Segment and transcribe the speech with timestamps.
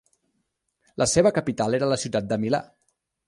[1.01, 2.65] La seva capital era la ciutat de Milà.